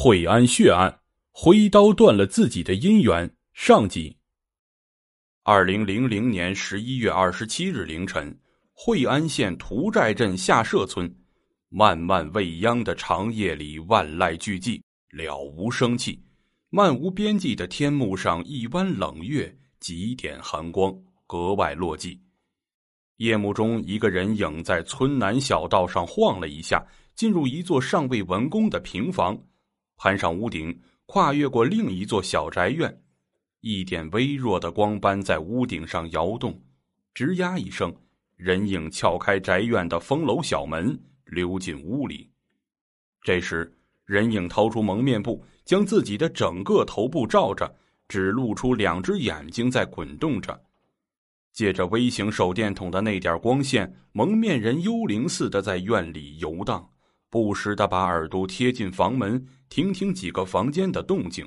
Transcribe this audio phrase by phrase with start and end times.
[0.00, 1.00] 惠安血案，
[1.32, 3.28] 挥刀断了自己的姻缘。
[3.52, 4.16] 上集。
[5.42, 8.38] 二零零零年十一月二十七日凌晨，
[8.72, 11.12] 惠安县涂寨镇下社村，
[11.68, 14.80] 漫漫未央的长夜里，万籁俱寂，
[15.10, 16.22] 了无生气。
[16.70, 20.96] 漫无边际的天幕上，一弯冷月，几点寒光，
[21.26, 22.16] 格外落寂。
[23.16, 26.86] 夜幕中，一个人影在村南小道上晃了一下，
[27.16, 29.36] 进入一座尚未完工的平房。
[29.98, 33.02] 攀上屋顶，跨越过另一座小宅院，
[33.60, 36.58] 一点微弱的光斑在屋顶上摇动。
[37.14, 37.92] 吱呀一声，
[38.36, 42.30] 人影撬开宅院的封楼小门，溜进屋里。
[43.22, 50.62] 这时，人影掏出蒙面布，将自己的整个头部罩着，只露出两只眼睛在滚动着。
[51.52, 56.88] 借着微型手电筒的那点光线，蒙面人幽灵似的在院里游荡。
[57.30, 61.46] 不时的把耳朵贴近房门，听听几个房间的动静。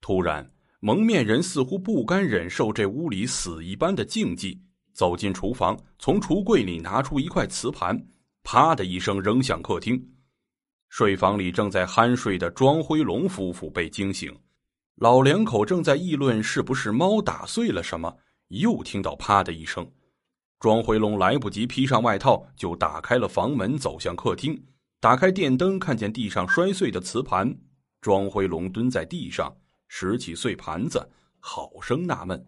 [0.00, 4.58] 突然，蒙面人似乎不甘忍受这屋里死一般的静寂，
[4.94, 8.02] 走进厨房，从橱柜里拿出一块瓷盘，
[8.42, 10.02] 啪的一声扔向客厅。
[10.88, 14.34] 睡房里正在酣睡的庄辉龙夫妇被惊醒，
[14.96, 18.14] 老两口正在议论是不是猫打碎了什么，
[18.48, 19.86] 又听到啪的一声。
[20.58, 24.62] 庄辉龙来不及披上外套，就打开了房门，走向客厅。
[25.02, 27.52] 打开电灯，看见地上摔碎的瓷盘，
[28.00, 29.52] 庄辉龙蹲在地上
[29.88, 32.46] 拾起碎盘子，好生纳闷：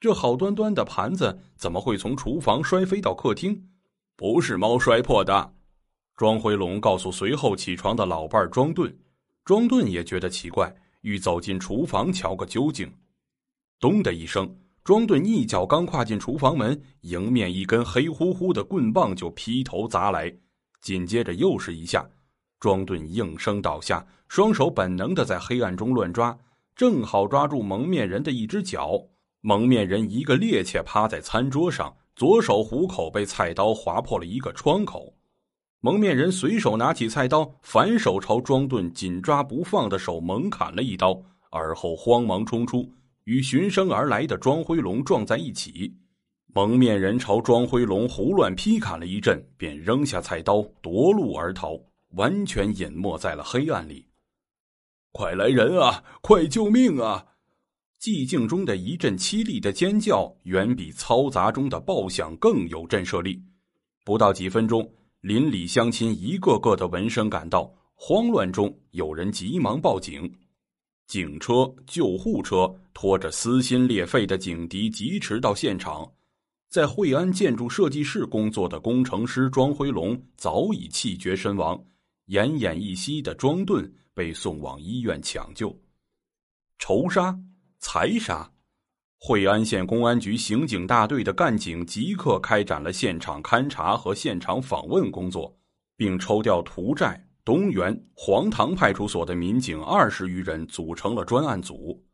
[0.00, 3.68] 这好端端的盘子怎么会从厨房摔飞到客厅？
[4.16, 5.54] 不是猫摔破的。
[6.16, 8.92] 庄辉龙告诉随后起床的老伴庄顿，
[9.44, 12.92] 庄顿也觉得奇怪，欲走进厨房瞧个究竟。
[13.78, 20.36] 咚的一声，庄顿一脚刚跨进厨房门，迎面一根黑乎乎的棍棒就劈头砸来。
[20.80, 22.08] 紧接着又是一下，
[22.60, 26.38] 庄顿应声倒下，双手本能的在黑暗中乱抓，
[26.74, 29.00] 正好抓住蒙面人的一只脚。
[29.40, 35.14] 蒙面人一个趔趄趴在餐桌上，左手虎口被菜刀划破了一个窗口。
[35.80, 42.92] 蒙面人随手拿起菜刀，反手朝庄顿紧抓不放的手猛砍了一刀，而后慌忙冲出，
[43.24, 45.94] 与循声而来的庄辉龙撞在一起。
[46.58, 51.78] 蒙面人朝庄辉龙胡乱劈砍了一阵，便扔下菜刀夺路而逃，
[52.16, 54.04] 完全隐没在了黑暗里。
[55.12, 56.02] 快来人啊！
[56.20, 57.24] 快救命啊！
[58.00, 63.40] 寂静中的一阵凄厉的尖叫，远比嘈杂中的爆响更有震慑力。
[64.04, 70.28] 不到几分钟，邻里乡亲一个个的闻声赶到，慌乱中有人急忙报警，
[71.06, 76.10] 警车、救护车拖着撕心裂肺的警笛疾驰到现场。
[76.68, 81.82] 在惠安建筑设计室工作的工程师庄辉龙早已气绝身亡，
[82.26, 85.74] 奄奄一息的庄顿被送往医院抢救。
[86.78, 87.34] 仇杀、
[87.78, 88.52] 财杀，
[89.18, 95.58] 惠安县公安局刑警大队的干警即刻开展了现场勘查和现场访问工作，
[95.96, 102.04] 并抽调涂寨、东源、黄塘派出所的民警二十余人组成了专案组。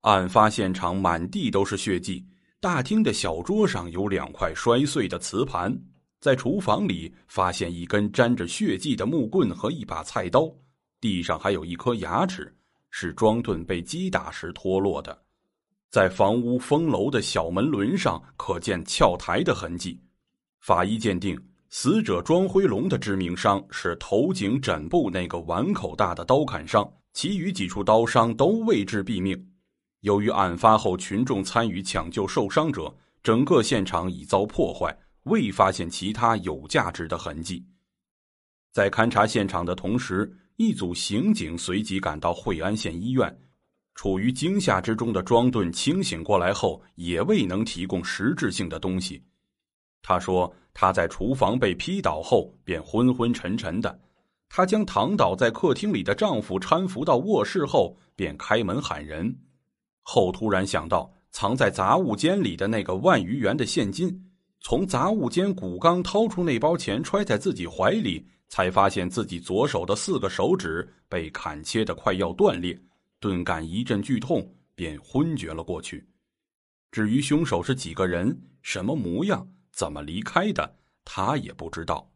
[0.00, 2.26] 案发现场满地都是血迹。
[2.64, 5.70] 大厅的小桌上有两块摔碎的瓷盘，
[6.18, 10.50] 在厨房里发现一根沾着血迹的木棍和一把菜刀，
[10.98, 12.50] 地上还有一颗牙齿，
[12.88, 15.14] 是庄顿被击打时脱落的。
[15.90, 20.00] 在房屋封楼的小门轮上可见撬台的痕迹。
[20.60, 21.38] 法医鉴定，
[21.68, 29.50] 死者庄辉龙的致命伤是头颈枕部那个碗口大的刀砍伤，其余几处刀伤都未致毙命。
[30.04, 37.64] 由于案发后群众参与抢救受伤者，整个现场已遭破坏，未发现其他有价值的痕迹。
[38.70, 43.34] 在勘察现场的同时，一组刑警随即赶到惠安县医院。
[43.94, 49.24] 处于惊吓之中的庄顿清醒过来后，也未能提供实质性的东西。
[50.02, 53.98] 他说：“他在厨房被劈倒后便昏昏沉沉的，
[54.50, 59.34] 他将躺倒在客厅里的丈夫搀扶到卧室后，便开门喊人。”
[60.04, 64.16] 后突然想到藏在杂物间里的那个万余元的现金，
[64.60, 72.78] 从杂物间古刚掏出那包钱揣在自己怀里，才发现自己左手的四个手指被砍切的快要断裂，
[73.18, 76.06] 顿感一阵剧痛，便昏厥了过去。
[76.92, 82.08] 至于凶手是几个人、什么模样、怎么离开的，他也不知道。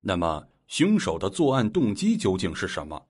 [0.00, 3.00] 那么，凶手的作案动机究竟是什么？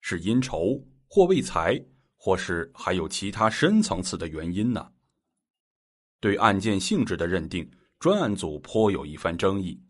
[0.00, 1.80] 是因仇或为财？
[2.18, 4.86] 或是还有其他深层次的原因呢？
[6.20, 7.66] 对案件性质的认定，
[8.00, 9.80] 专案组颇有一番争议。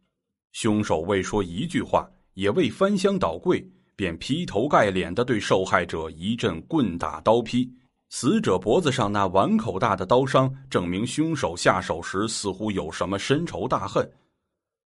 [0.53, 3.67] 凶手未说一句话，也未翻箱倒柜，
[3.97, 7.73] 便劈头盖脸的对受害者一阵棍打刀劈。
[8.11, 14.11] 死者脖子上那碗口大的刀伤，证明凶手下手时似乎有什么深仇大恨。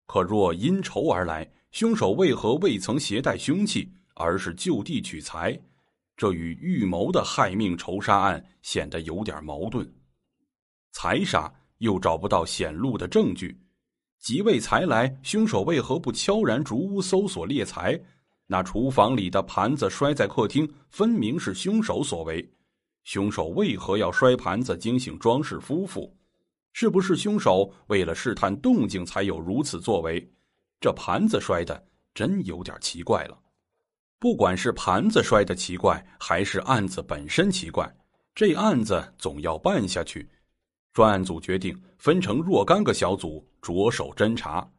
[0.07, 5.59] 可若因仇而来，凶手为何未曾携带凶器，而是就地取材？
[6.21, 9.91] 这与预谋的害命仇杀案显得有点矛盾。
[10.91, 13.59] 财杀又找不到显露的证据，
[14.19, 17.99] 即位才来，凶手为何不悄然逐屋搜索猎财？
[18.45, 22.47] 那厨房里的盘子摔在客厅，分明是凶手所为。
[23.03, 26.15] 凶手为何要摔盘子惊醒庄氏夫妇？
[26.71, 30.31] 是不是凶手为了试探动静才有如此作为？
[30.79, 31.83] 这盘子摔的
[32.13, 33.35] 真有点奇怪了。
[34.21, 37.91] 不管是盘子摔的奇怪，还是案子本身奇怪，
[38.35, 40.29] 这案子总要办下去。
[40.93, 44.69] 专案组决定分成若干个小组着手侦查。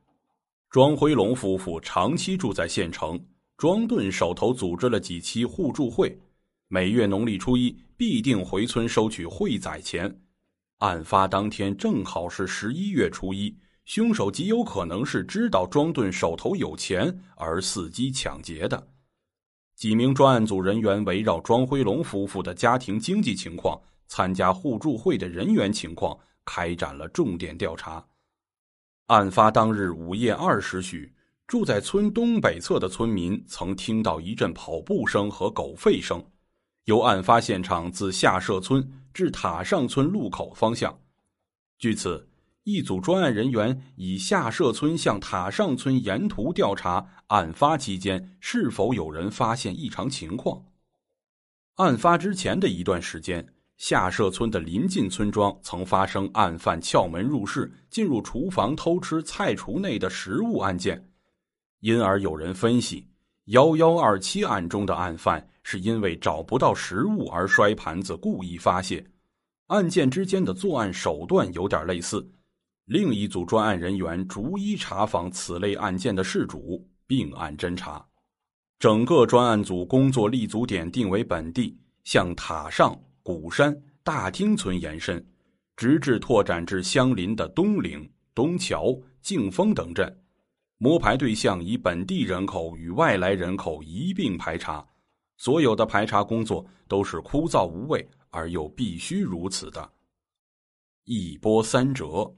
[0.71, 3.21] 庄辉龙夫妇长期住在县城，
[3.56, 6.17] 庄顿手头组织了几期互助会。
[6.69, 10.21] 每月农历初一必定回村收取会宰钱，
[10.79, 13.53] 案发当天正好是十一月初一，
[13.87, 18.87] 凶手极有可能是知道庄顿手头有钱而伺机抢劫的。
[19.75, 28.05] 几名专案组人员围绕庄辉龙夫妇的家庭经济情况、参加互助会的人员情况开展了重点调查。
[29.07, 31.13] 案发当日午夜二时许，
[31.47, 36.25] 住在村东北侧的村民曾听到一阵跑步声和狗吠声。
[36.85, 40.97] 由案发现场自下社村至塔上村路口方向，
[41.79, 42.27] 据此，
[42.64, 50.64] 一组专案人员以下社村向塔上村沿途调查案发期间是否有人发现异常情况。
[51.76, 53.44] 案发之前的一段时间，
[53.79, 61.05] 下社村的临近村庄曾发生案犯撬门入室、进入厨房偷吃菜橱内的食物案件，
[61.81, 63.08] 因而有人分析。
[63.47, 69.05] 幺幺二七案中的案犯是因为找不到食物而摔盘子，故意发泄。
[69.67, 72.25] 案件之间的作案手段有点类似。
[72.93, 78.06] 另一组专案人员逐一查访此类案件的事主，并案侦查。
[78.79, 81.75] 整个专案组工作立足点定为本地，
[82.05, 85.27] 向塔上、古山、大町村延伸，
[85.75, 90.23] 直至拓展至相邻的东岭、东桥、静丰等镇。
[90.77, 94.87] 摸排对象以本地人口与外来人口一并排查，
[95.39, 99.91] 所有的排查工作都是枯燥无味而又必须如此的。
[101.05, 102.31] 一波三折，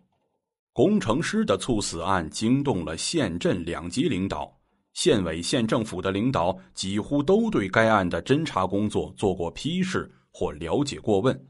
[0.75, 4.53] 工程师的猝死案惊动了县镇两级领导，
[4.93, 11.47] 县委县政府的领导几乎都对该案的侦查工作做过批示或了解过问。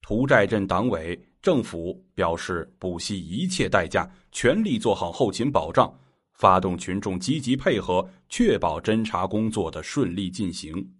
[0.00, 5.92] 涂寨镇党委政府表示不惜一切代价，全力做好后勤保障。
[6.32, 10.90] 发动群众积极配合，确保侦查工作的顺利进行。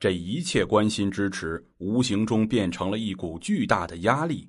[0.00, 4.48] 这一切关心支持，无形中变成了一股巨大的压力。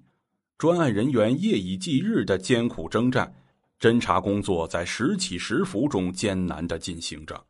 [0.57, 3.31] 专案人员夜以继日的艰苦征战，
[3.79, 7.45] 侦查工作在时起时伏中艰难的进行着。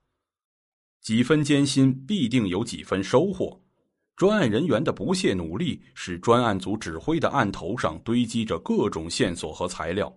[1.00, 3.58] 几分艰辛，必定有几分收获。
[4.18, 10.14] 专案人员的不懈努力，使专案组指挥的案头上堆积着各种线索和材料。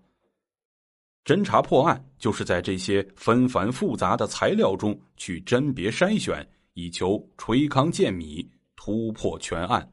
[1.24, 9.88] 侦查破案，就是在这些纷繁复杂的材料中去甄别筛选，以求垂糠见米，突破全案。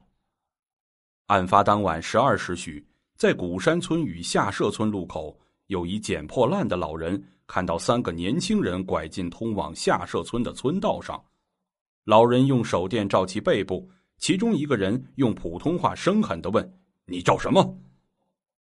[1.27, 2.86] 案发当晚十二时许，
[3.17, 11.22] 在古山村与下社村路口，有一捡破烂的老人看到三个年轻人拐进通往下社村的村道上。
[12.05, 17.77] 老人用手电照其背部，其中一个人用普通话生狠的问：“你照什么？”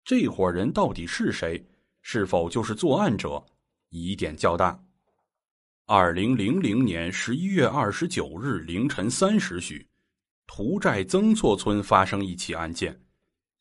[0.03, 1.63] 这伙人到底是谁？
[2.01, 3.43] 是否就是作案者？
[3.89, 4.79] 疑点较大。
[5.85, 9.85] 二零零零年十一月二十九日凌晨三时许，
[10.51, 12.99] 涂寨曾厝村发生一起案件，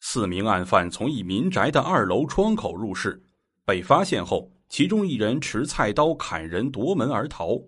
[0.01, 3.23] 四名案犯从一民宅的二楼窗口入室，
[3.63, 7.61] 被发现后，其中一人持菜刀砍人夺门而逃。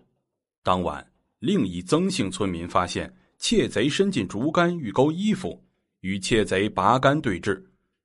[0.62, 1.06] 当晚，
[1.38, 5.62] 另一曾姓村民发现窃贼伸进竹竿欲勾衣服，
[6.00, 7.62] 与窃贼拔竿对峙。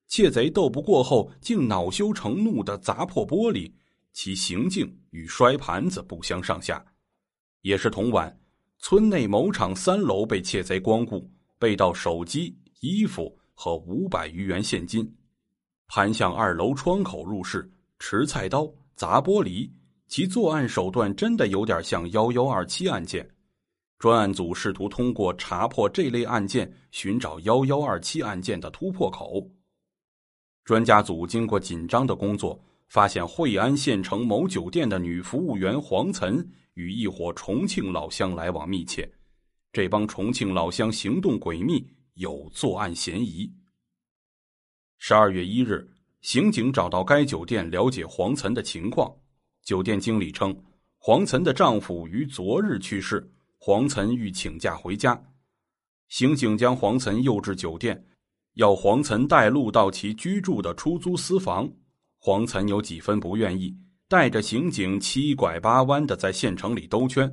[0.10, 3.72] 窃贼斗不过后，竟恼羞成怒的砸破玻璃，
[4.12, 6.86] 其行径与摔盘子不相上下。
[7.62, 8.38] 也是同晚，
[8.80, 15.12] 村内某厂三楼被窃贼光顾，被盗手机、衣服和五百余元现金，
[15.88, 19.70] 攀向二楼窗口入室，持菜刀砸玻璃。
[20.08, 23.28] 其作案手段真的有点像幺幺二七案件。
[23.98, 29.50] 专案组试图通过查破这类案件，寻找幺幺二七案件的突破口。
[30.64, 39.10] 专家组经过紧张的工作，发现惠安县城某酒店的女服务员黄岑与一伙重庆老乡来往密切，
[39.74, 43.52] 这帮重庆老乡行动诡秘，有作案嫌疑。
[44.98, 45.90] 十二月一日，
[46.22, 49.14] 刑警找到该酒店了解黄岑的情况，
[49.64, 50.56] 酒店经理称，
[50.98, 55.22] 黄岑的丈夫于昨日去世，黄岑欲请假回家。
[56.10, 58.06] 刑警将黄岑诱至酒店，
[58.54, 61.70] 要黄岑带路到其居住的出租私房。
[62.20, 67.32] 黄岑有几分不愿意，带着刑警七拐八弯的在县城里兜圈，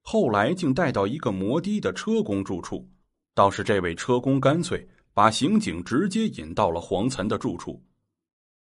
[0.00, 2.88] 后来竟带到一个摩的的车工住处。
[3.34, 7.82] 倒是这位车工干脆把刑警直接引到了黄岑的住处。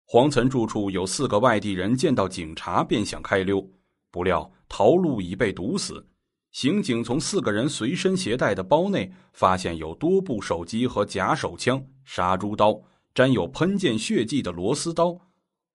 [0.06, 3.70] 黄岑住处有四个外地人见到警察便想开溜，
[4.12, 6.08] 不料逃路已被堵死。
[6.54, 12.82] 刑警从四个人随身携带的包内发现有多部手机和假手枪、杀猪刀、
[13.14, 15.18] 沾有喷溅血迹的螺丝刀。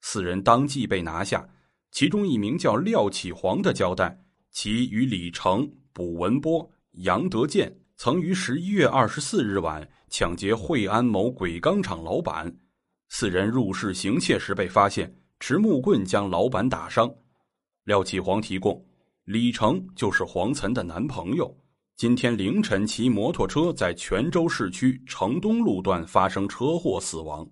[0.00, 1.46] 四人当即被拿下。
[1.96, 12.54] 其中一名叫廖启煌的交代，其与李成、卜文波、杨德建曾于十一月二十四日晚抢劫惠安某鬼钢厂老板。
[13.08, 15.10] 四人入室行窃时被发现，
[15.40, 17.10] 持木棍将老板打伤。
[17.84, 18.84] 廖启煌提供。
[19.24, 21.50] 李成就是黄岑的男朋友。
[21.96, 27.48] 今天凌晨骑摩托车在泉州市区城东路段发生车祸死亡。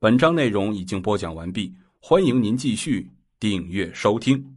[0.00, 3.10] 本章内容已经播讲完毕，欢迎您继续
[3.44, 4.53] 订阅收听。